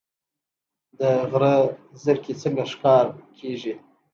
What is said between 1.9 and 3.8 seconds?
زرکې څنګه ښکار کیږي؟